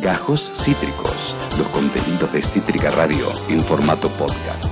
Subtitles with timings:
[0.00, 4.64] Gajos Cítricos, los contenidos de Cítrica Radio en formato podcast.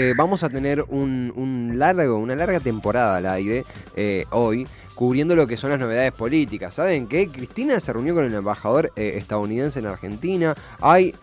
[0.00, 4.66] Eh, vamos a tener un, largo, una larga temporada al aire eh, hoy
[4.96, 6.74] cubriendo lo que son las novedades políticas.
[6.74, 7.28] ¿Saben qué?
[7.28, 10.56] Cristina se reunió con el embajador eh, estadounidense en Argentina.
[10.80, 11.14] Hay,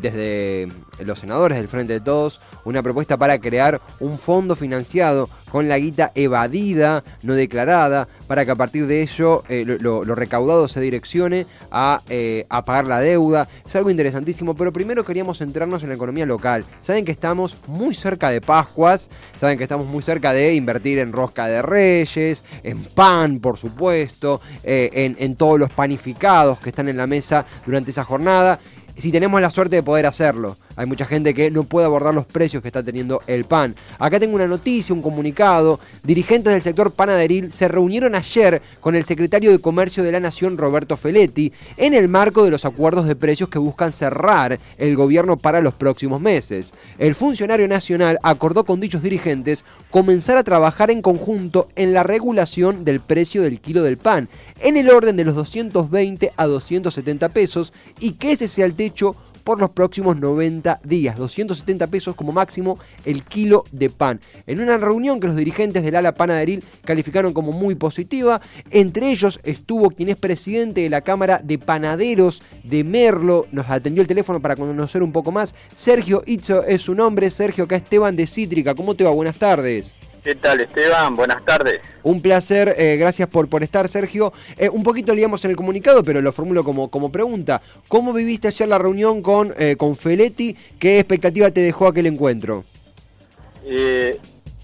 [0.00, 0.68] desde
[1.04, 5.78] los senadores del Frente de Todos, una propuesta para crear un fondo financiado con la
[5.78, 11.46] guita evadida, no declarada, para que a partir de ello eh, lo, recaudado se direccione
[11.70, 12.02] a,
[12.48, 13.48] a pagar la deuda.
[13.66, 16.64] Es algo interesantísimo, pero primero queríamos centrarnos en la economía local.
[16.80, 21.12] Saben que estamos muy cerca de Pascuas, saben que estamos muy cerca de invertir en
[21.12, 26.96] rosca de reyes, en pan por supuesto, eh, en todos los panificados que están en
[26.96, 28.60] la mesa durante esa jornada
[28.98, 30.56] si tenemos la suerte de poder hacerlo.
[30.78, 33.74] Hay mucha gente que no puede abordar los precios que está teniendo el pan.
[33.98, 35.80] Acá tengo una noticia, un comunicado.
[36.04, 40.56] Dirigentes del sector panaderil se reunieron ayer con el secretario de Comercio de la Nación,
[40.56, 45.36] Roberto Feletti, en el marco de los acuerdos de precios que buscan cerrar el gobierno
[45.36, 46.72] para los próximos meses.
[46.96, 52.84] El funcionario nacional acordó con dichos dirigentes comenzar a trabajar en conjunto en la regulación
[52.84, 54.28] del precio del kilo del pan,
[54.60, 59.16] en el orden de los 220 a 270 pesos, y que ese sea el hecho
[59.48, 61.16] por los próximos 90 días.
[61.16, 64.20] 270 pesos como máximo el kilo de pan.
[64.46, 69.40] En una reunión que los dirigentes del ala panaderil calificaron como muy positiva, entre ellos
[69.44, 74.38] estuvo quien es presidente de la Cámara de Panaderos de Merlo, nos atendió el teléfono
[74.38, 75.54] para conocer un poco más.
[75.72, 79.12] Sergio Itzo es su nombre, Sergio acá Esteban de Cítrica, ¿cómo te va?
[79.12, 79.94] Buenas tardes.
[80.22, 81.16] ¿Qué tal Esteban?
[81.16, 81.80] Buenas tardes.
[82.02, 84.32] Un placer, eh, gracias por, por estar Sergio.
[84.56, 87.60] Eh, un poquito leíamos en el comunicado, pero lo formulo como, como pregunta.
[87.88, 90.56] ¿Cómo viviste ayer la reunión con, eh, con Feletti?
[90.78, 92.64] ¿Qué expectativa te dejó aquel encuentro?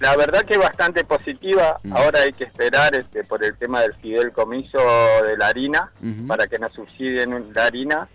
[0.01, 1.79] la verdad que bastante positiva.
[1.83, 1.97] Mm.
[1.97, 4.79] Ahora hay que esperar este, por el tema del fidel-comiso
[5.27, 5.93] de la harina,
[6.27, 8.09] para que nos subsidien la harina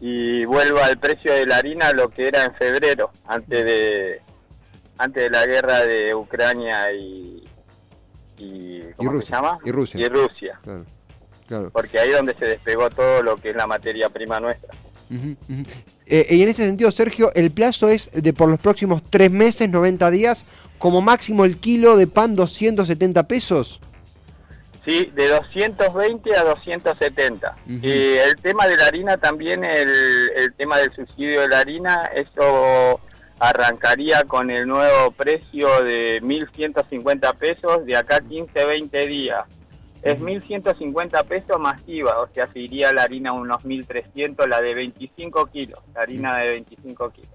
[0.00, 4.22] y vuelva el precio de la harina lo que era en febrero, antes de
[4.98, 7.44] antes de la guerra de Ucrania y,
[8.38, 9.58] y ¿cómo Rusia, se llama?
[9.64, 10.00] Y Rusia.
[10.00, 10.60] Y Rusia.
[11.72, 14.74] Porque ahí es donde se despegó todo lo que es la materia prima nuestra.
[16.06, 19.68] Eh, y en ese sentido, Sergio, el plazo es de por los próximos tres meses,
[19.68, 20.46] 90 días,
[20.78, 23.80] como máximo el kilo de pan 270 pesos.
[24.84, 27.56] Sí, de 220 a 270.
[27.66, 32.10] Y el tema de la harina también, el, el tema del subsidio de la harina,
[32.14, 33.00] eso
[33.38, 39.44] arrancaría con el nuevo precio de 1.150 pesos de acá 15, 20 días.
[40.02, 45.46] Es 1.150 pesos masiva, o sea, se iría la harina unos 1.300, la de 25
[45.46, 47.30] kilos, la harina de 25 kilos.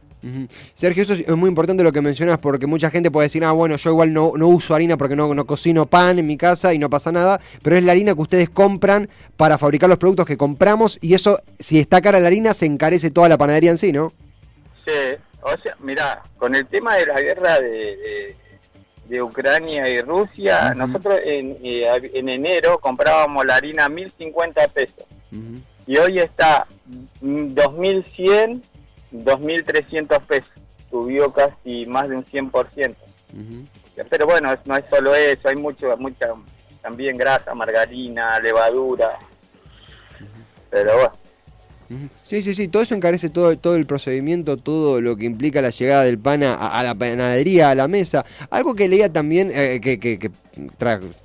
[0.76, 3.76] Sergio, eso es muy importante lo que mencionas porque mucha gente puede decir, ah, bueno,
[3.76, 6.80] yo igual no, no uso harina porque no, no cocino pan en mi casa y
[6.80, 10.38] no pasa nada, pero es la harina que ustedes compran para fabricar los productos que
[10.38, 13.92] compramos y eso, si está cara la harina, se encarece toda la panadería en sí,
[13.92, 14.14] ¿no?
[14.86, 18.36] Sí, o sea, mira, con el tema de la guerra de,
[19.06, 25.06] de, Ucrania y Rusia, nosotros en, eh, en enero comprábamos la harina a 1.050 pesos.
[25.88, 26.68] Y hoy está
[27.22, 28.62] 2.100,
[29.12, 30.50] 2.300 pesos.
[30.90, 32.96] Subió casi más de un 100%.
[34.10, 36.34] Pero bueno, no es solo eso, hay mucho, mucha
[36.82, 39.18] también grasa, margarina, levadura.
[40.70, 41.22] Pero bueno.
[42.24, 45.70] Sí, sí, sí, todo eso encarece todo, todo el procedimiento, todo lo que implica la
[45.70, 48.26] llegada del pan a, la panadería, a la mesa.
[48.50, 50.32] Algo que leía también, eh, que, que, que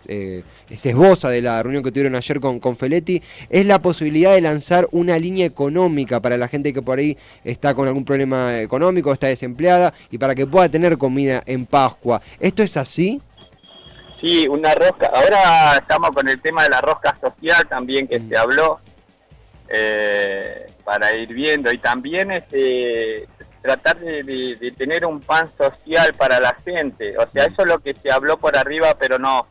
[0.09, 0.43] eh,
[0.75, 4.41] se esboza de la reunión que tuvieron ayer con, con Feletti, es la posibilidad de
[4.41, 9.12] lanzar una línea económica para la gente que por ahí está con algún problema económico,
[9.12, 12.21] está desempleada, y para que pueda tener comida en Pascua.
[12.41, 13.21] ¿Esto es así?
[14.21, 15.10] Sí, una rosca.
[15.15, 18.28] Ahora estamos con el tema de la rosca social también que mm.
[18.28, 18.81] se habló
[19.69, 23.27] eh, para ir viendo y también este,
[23.62, 27.16] tratar de, tener un pan social para la gente.
[27.19, 29.47] O sea, eso es lo que se habló por arriba, pero no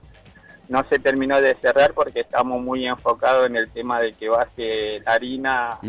[0.68, 5.00] no se terminó de cerrar porque estamos muy enfocados en el tema de que baje
[5.02, 5.80] la harina.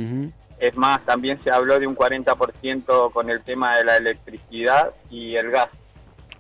[0.58, 5.37] Es más, también se habló de un 40% con el tema de la electricidad y
[5.37, 5.69] el gas.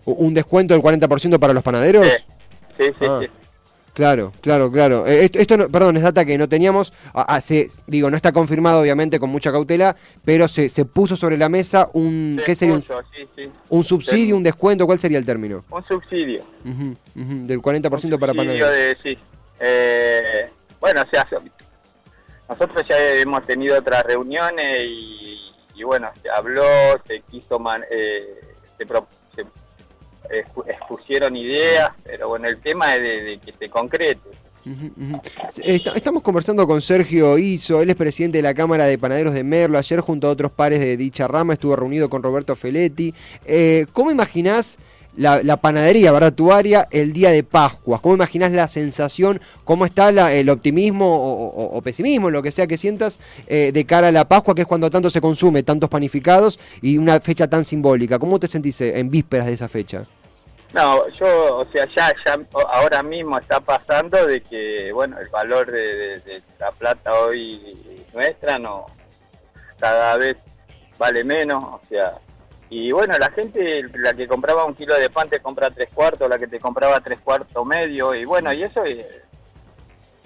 [0.04, 2.06] ¿Un descuento del 40% para los panaderos?
[2.78, 3.20] Sí, sí, ah.
[3.22, 3.45] sí.
[3.96, 5.06] Claro, claro, claro.
[5.06, 6.92] Eh, esto, perdón, es data que no teníamos.
[7.86, 11.88] digo, no está confirmado, obviamente, con mucha cautela, pero se, se puso sobre la mesa
[11.94, 12.38] un.
[12.44, 12.74] ¿Qué sería?
[12.74, 12.84] un,
[13.70, 15.64] un subsidio, un descuento, ¿cuál sería el término?
[15.70, 16.44] Un subsidio.
[17.14, 18.70] del 40% para panaderos.
[18.70, 19.18] De, sí.
[19.60, 21.26] Eh, bueno, o sea,
[22.50, 26.66] nosotros ya hemos tenido otras reuniones y, bueno, se habló,
[27.06, 27.58] se quiso.
[27.58, 28.42] Man, eh,
[28.76, 28.84] se,
[30.66, 34.20] expusieron ideas, pero bueno, el tema es de, que se concrete.
[35.94, 39.78] Estamos conversando con Sergio Iso, él es presidente de la Cámara de Panaderos de Merlo.
[39.78, 43.14] Ayer, junto a otros pares de dicha rama, estuvo reunido con Roberto Feletti.
[43.44, 44.78] Eh, ¿Cómo imaginás
[45.16, 48.00] la, la panadería, verdad, tu área, el día de Pascua?
[48.00, 49.40] ¿Cómo imaginás la sensación?
[49.64, 54.08] ¿Cómo está la- el optimismo o, pesimismo, lo que sea que sientas, eh, de cara
[54.08, 57.64] a la Pascua, que es cuando tanto se consume, tantos panificados y una fecha tan
[57.64, 58.18] simbólica?
[58.18, 60.04] ¿Cómo te sentís eh, en vísperas de esa fecha?
[60.74, 62.38] No, yo, o sea, ya, ya
[62.72, 68.58] ahora mismo está pasando de que, bueno, el valor de- de la plata hoy nuestra
[68.58, 68.84] no
[69.78, 70.36] cada vez
[70.98, 72.14] vale menos, o sea,
[72.70, 76.28] y bueno, la gente, la que compraba un kilo de pan te compra tres cuartos,
[76.28, 79.22] la que te compraba tres cuartos medio, y bueno, y eso eh,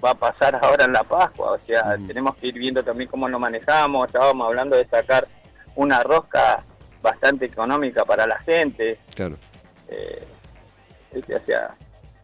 [0.03, 2.07] va a pasar ahora en la Pascua, o sea, Mm.
[2.07, 5.27] tenemos que ir viendo también cómo lo manejamos, estábamos hablando de sacar
[5.75, 6.63] una rosca
[7.01, 9.37] bastante económica para la gente, Claro.
[9.87, 10.23] eh,
[11.13, 11.35] ¿viste?
[11.35, 11.75] o sea,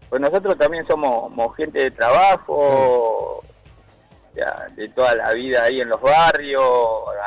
[0.10, 3.44] pues nosotros también somos, gente de trabajo,
[4.38, 6.64] sea, de toda la vida ahí en los barrios,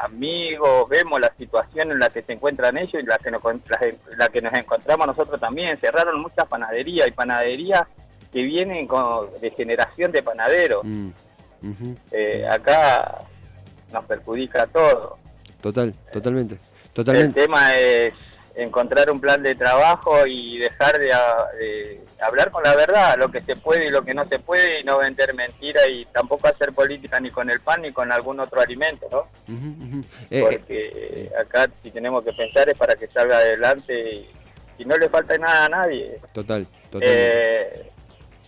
[0.03, 3.81] amigos, vemos la situación en la que se encuentran ellos y la que nos, la,
[4.17, 5.79] la que nos encontramos nosotros también.
[5.79, 7.83] Cerraron muchas panaderías y panaderías
[8.33, 10.85] que vienen con, de generación de panaderos.
[10.85, 11.11] Mm.
[12.11, 13.23] Eh, acá
[13.93, 15.19] nos perjudica a todos.
[15.61, 16.55] Total, totalmente.
[16.55, 17.43] El Totalmente.
[17.43, 18.15] tema es
[18.55, 23.57] encontrar un plan de trabajo y dejar de, hablar con la verdad, lo que se
[23.57, 27.21] puede y lo que no se puede, y no vender mentiras y tampoco hacer política
[27.21, 29.29] ni con el pan ni con algún otro alimento, ¿no?
[30.31, 34.27] Eh, Porque acá si tenemos que pensar es para que salga adelante y,
[34.79, 36.19] y no le falta nada a nadie.
[36.33, 37.81] total, totalmente.
[37.81, 37.91] Eh,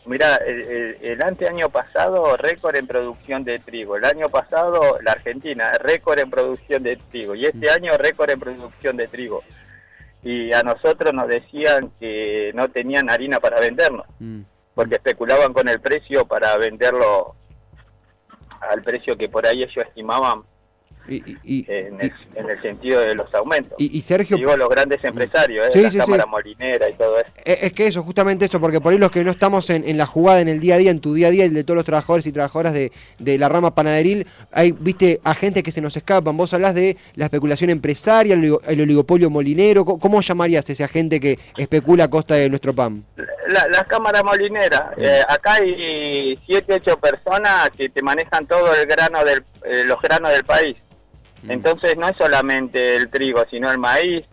[0.06, 5.12] mira, el, el, el anteaño pasado récord en producción de trigo, el año pasado la
[5.12, 9.42] Argentina récord en producción de trigo y este año récord en producción de trigo.
[10.22, 14.42] Y a nosotros nos decían que no tenían harina para vendernos, Mm,
[14.74, 17.34] porque especulaban con el precio para venderlo
[18.60, 20.42] al precio que por ahí ellos estimaban
[21.08, 23.74] Y, en el, en el sentido de los aumentos.
[23.78, 25.70] y- Sergio, Digo los grandes empresarios, ¿eh?
[25.72, 26.30] Sí, la sí, Cámara sí.
[26.30, 27.28] Molinera y todo eso.
[27.44, 29.96] eh, es que eso, justamente eso, porque por ahí los que no estamos en, en
[29.98, 31.76] la jugada, en el día a día, en tu día a día, el de todos
[31.76, 35.96] los trabajadores y trabajadoras de, de la rama panaderil, hay, viste, agentes que se nos
[35.96, 36.36] escapan.
[36.36, 39.84] Vos hablás de la especulación empresaria, el, oligo- el oligopolio molinero.
[39.84, 43.04] ¿Cómo, cómo llamarías a ese agente que especula a costa de nuestro pan?
[43.16, 48.86] La, las cámaras molineras, eh, acá hay siete, ocho personas que te manejan todo el
[48.86, 50.76] grano del, eh, los granos del país.
[51.48, 54.24] Entonces no es solamente el trigo, sino el maíz.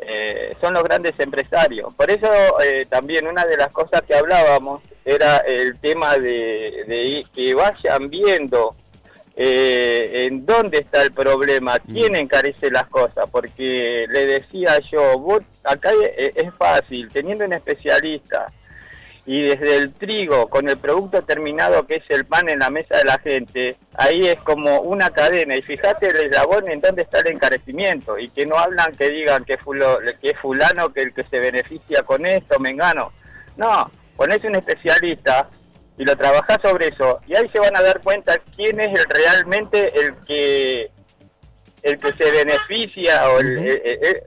[0.00, 1.92] eh, son los grandes empresarios.
[1.94, 2.28] Por eso
[2.62, 8.10] eh, también una de las cosas que hablábamos era el tema de, de que vayan
[8.10, 8.74] viendo
[9.36, 15.40] eh, en dónde está el problema, quién encarece las cosas, porque le decía yo, vos,
[15.64, 18.52] acá es, es fácil, teniendo un especialista
[19.28, 22.96] y desde el trigo con el producto terminado que es el pan en la mesa
[22.98, 27.18] de la gente, ahí es como una cadena y fíjate el eslabón en dónde está
[27.20, 31.12] el encarecimiento y que no hablan que digan que, fulo, que es fulano que el
[31.12, 33.12] que se beneficia con esto, mengano.
[33.56, 35.48] No, ponés un especialista
[35.98, 39.04] y lo trabajás sobre eso y ahí se van a dar cuenta quién es el,
[39.08, 40.90] realmente el que
[41.82, 43.66] el que se beneficia o el, Ujú.
[43.66, 44.22] el- el-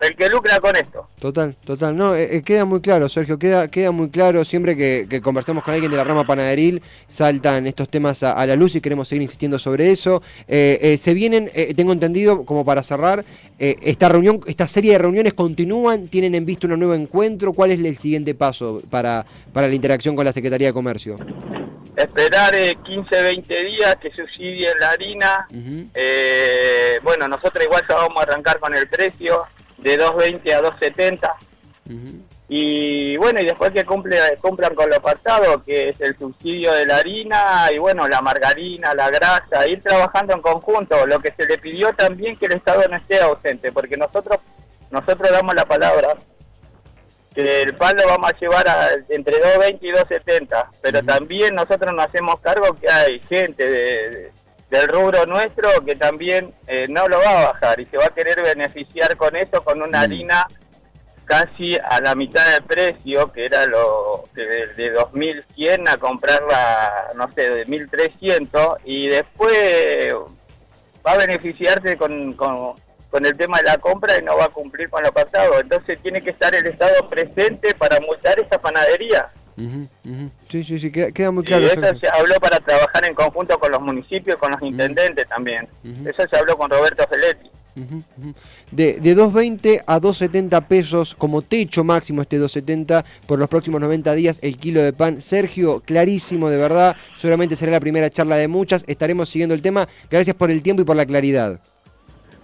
[0.00, 1.08] el que lucra con esto.
[1.18, 1.96] Total, total.
[1.96, 4.44] No, eh, eh, queda muy claro, Sergio, queda, queda muy claro.
[4.44, 8.46] Siempre que, que conversamos con alguien de la rama panaderil, saltan estos temas a, a
[8.46, 10.22] la luz y queremos seguir insistiendo sobre eso.
[10.48, 13.24] Eh, eh, se vienen, eh, tengo entendido, como para cerrar,
[13.58, 17.54] esta reunión, esta serie de reuniones continúan, tienen en vista un nuevo encuentro.
[17.54, 21.18] ¿Cuál es el siguiente paso para, para la interacción con la Secretaría de Comercio?
[21.96, 25.48] Esperar eh, 15, 20 días que subsidie la harina.
[25.94, 29.44] Eh, bueno, nosotros igual ya vamos a arrancar con el precio
[29.78, 31.34] de 2.20 a 2.70.
[31.88, 32.22] Ujú.
[32.48, 36.86] Y bueno, y después que cumple, cumplan con lo pasado, que es el subsidio de
[36.86, 41.06] la harina y bueno, la margarina, la grasa, ir trabajando en conjunto.
[41.06, 44.38] Lo que se le pidió también que el Estado no esté ausente, porque nosotros
[44.90, 46.14] nosotros damos la palabra
[47.34, 51.92] que el pan lo vamos a llevar a, entre 2.20 y 2.70, pero también nosotros
[51.92, 54.32] nos hacemos cargo que hay gente de- de-
[54.70, 58.14] del rubro nuestro que también eh, no lo va a bajar y se va a
[58.14, 60.02] querer beneficiar con eso, con una Mm.
[60.02, 60.46] harina
[61.24, 67.12] casi a la mitad del precio, que era lo que de, de 2.100 a comprarla,
[67.16, 70.14] no sé, de 1.300, y después
[71.06, 72.74] va a beneficiarse con, con,
[73.10, 75.60] con el tema de la compra y no va a cumplir con lo pasado.
[75.60, 79.28] Entonces tiene que estar el Estado presente para multar esa panadería.
[79.58, 80.30] Ujú, ujú.
[80.50, 81.64] Sí, sí, sí, queda, queda muy Y claro.
[81.66, 82.00] eso Sergio.
[82.00, 85.66] se habló para trabajar en conjunto con los municipios, con los intendentes también.
[86.04, 87.50] Eso se habló con Roberto Feletti.
[88.70, 94.14] De, de 2.20 a 2.70 pesos como techo máximo este 2.70 por los próximos 90
[94.14, 95.20] días el kilo de pan.
[95.20, 99.88] Sergio, clarísimo de verdad, seguramente será la primera charla de muchas, estaremos siguiendo el tema.
[100.10, 101.60] Gracias por el tiempo y por la claridad.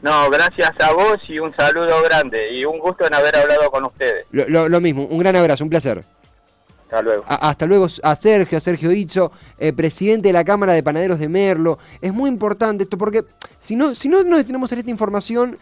[0.02, 3.85] No, gracias a vos y un saludo grande y un gusto en haber hablado con
[3.85, 4.26] ustedes.
[4.33, 6.04] Lo, lo- lo mismo, un gran abrazo, un placer.
[6.92, 7.25] Hasta luego.
[7.26, 11.18] A- hasta luego a Sergio, a Sergio Itzo, eh, presidente de la Cámara de Panaderos
[11.18, 11.78] de Merlo.
[12.02, 13.25] Es muy importante esto porque
[13.58, 15.56] si no, si no nos detenemos en esta información,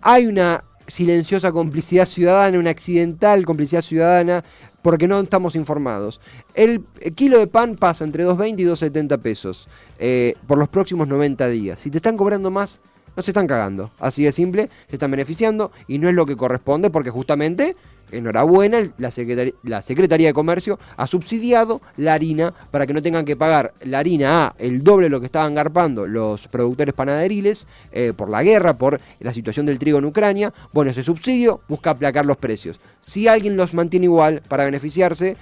[0.00, 4.42] hay una silenciosa complicidad ciudadana, una accidental complicidad ciudadana,
[4.82, 6.20] porque no estamos informados.
[6.54, 6.84] El
[7.14, 11.78] kilo de pan pasa entre 2.20 y 2.70 pesos eh, por los próximos 90 días.
[11.80, 12.80] Si te están cobrando más,
[13.18, 13.90] no se están cagando.
[13.98, 17.74] Así de simple, se están beneficiando y no es lo que corresponde porque justamente,
[18.12, 23.74] enhorabuena, la Secretaría de Comercio ha subsidiado la harina para que no tengan que pagar
[23.80, 28.30] la harina a el doble de lo que estaban garpando los productores panaderiles eh, por
[28.30, 30.54] la guerra, por la situación del trigo en Ucrania.
[30.72, 32.78] Bueno, ese subsidio busca aplacar los precios.
[33.00, 35.36] Si alguien los mantiene igual para beneficiarse,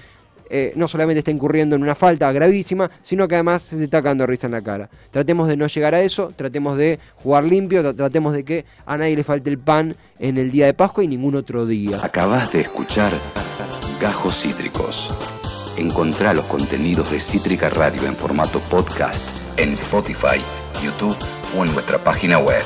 [0.50, 4.26] eh, no solamente está incurriendo en una falta gravísima, sino que además se está cagando
[4.26, 4.88] risa en la cara.
[5.10, 8.96] Tratemos de no llegar a eso, tratemos de jugar limpio, tra- tratemos de que a
[8.96, 11.98] nadie le falte el pan en el día de Pascua y ningún otro día.
[12.02, 13.12] Acabas de escuchar
[14.00, 15.10] Gajos Cítricos.
[15.76, 20.40] Encontrá los contenidos de Cítrica Radio en formato podcast en Spotify,
[20.82, 21.16] YouTube
[21.58, 22.62] o en nuestra página web.